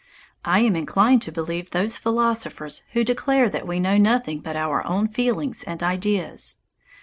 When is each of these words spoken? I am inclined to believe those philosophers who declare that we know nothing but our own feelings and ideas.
I 0.43 0.61
am 0.61 0.75
inclined 0.75 1.21
to 1.21 1.31
believe 1.31 1.69
those 1.69 1.95
philosophers 1.99 2.81
who 2.93 3.03
declare 3.03 3.49
that 3.49 3.67
we 3.67 3.79
know 3.79 3.99
nothing 3.99 4.39
but 4.39 4.55
our 4.55 4.83
own 4.87 5.07
feelings 5.07 5.63
and 5.63 5.83
ideas. 5.83 6.57